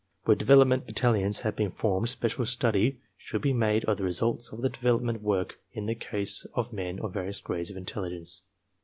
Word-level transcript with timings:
Where 0.23 0.35
de 0.35 0.45
velopment 0.45 0.87
battalions 0.87 1.41
have 1.41 1.55
been 1.55 1.69
formed 1.69 2.09
special 2.09 2.47
study 2.47 2.99
should 3.17 3.43
be 3.43 3.53
made 3.53 3.85
of 3.85 3.97
the 3.99 4.03
results 4.03 4.51
of 4.51 4.63
the 4.63 4.67
development 4.69 5.21
work 5.21 5.59
in 5.73 5.85
the 5.85 5.93
case 5.93 6.43
of 6.55 6.73
men 6.73 6.97
of 6.99 7.13
various 7.13 7.39
grades 7.39 7.69
of 7.69 7.77
intelligence. 7.77 8.41